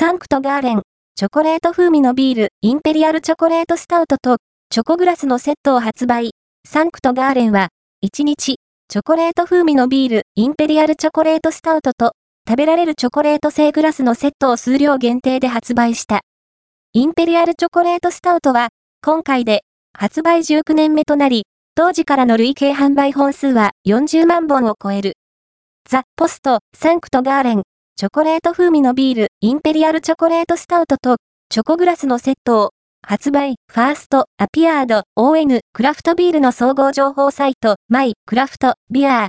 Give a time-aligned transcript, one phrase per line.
[0.00, 0.82] サンクトガーレン、
[1.16, 4.36] チョコレート風味のビール、インペリアルチョコレートスタウトと、
[4.70, 6.34] チョコグラスのセットを発売。
[6.64, 7.70] サンクトガーレンは、
[8.06, 12.12] 1日、チョコレート風味のビール、インペリアルチョコレートスタウトと、
[12.48, 16.20] 食べられるチョコレート製グラスのセットを数量限定で発売した。
[16.92, 18.68] インペリアルチョコレートスタウトは、
[19.04, 19.62] 今回で、
[19.98, 21.42] 発売19年目となり、
[21.74, 25.14] 当時からの累計販売本数は40万本を超える。
[25.90, 27.62] ザ・ポスト、サンクトガーレン、
[27.98, 31.16] チョコレート風味のビール、インペリアルチョコレートスタウトと、
[31.48, 32.70] チョコグラスのセットを、
[33.04, 39.26] 発売、ファースト、アピアード、ON、クラフトビールの総合情報サイト、マイ、クラフト、ビアー、